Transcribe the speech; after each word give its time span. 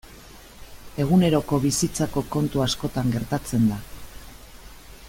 Eguneroko 1.03 1.59
bizitzako 1.67 2.25
kontu 2.37 2.65
askotan 2.65 3.13
gertatzen 3.17 3.71
da. 3.75 3.79